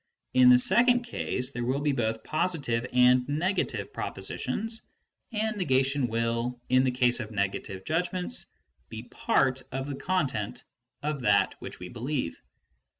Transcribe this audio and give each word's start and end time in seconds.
In 0.33 0.49
the 0.49 0.57
second 0.57 1.03
case, 1.03 1.51
there 1.51 1.63
will 1.63 1.81
be 1.81 1.91
both 1.91 2.23
positive 2.23 2.87
and 2.91 3.29
negative 3.29 3.93
pro 3.93 4.09
positions, 4.09 4.81
and 5.31 5.55
negation 5.57 6.07
will, 6.07 6.59
in 6.69 6.83
the 6.83 6.89
case 6.89 7.19
of 7.19 7.29
negative 7.29 7.85
judgments, 7.85 8.47
be 8.89 9.03
part 9.03 9.61
of 9.71 9.85
the 9.85 9.93
content 9.93 10.63
of 11.03 11.19
that 11.19 11.53
which 11.59 11.77
we 11.79 11.87
believe. 11.89 12.41